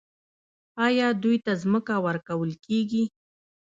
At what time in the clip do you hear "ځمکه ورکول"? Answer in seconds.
1.61-2.51